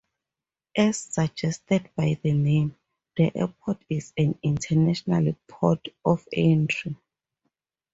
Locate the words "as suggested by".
0.75-2.19